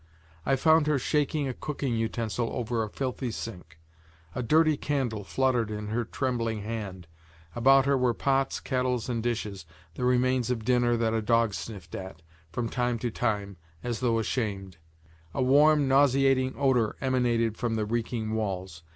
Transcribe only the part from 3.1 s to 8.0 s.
sink. A dirty candle fluttered in her trembling hand; about her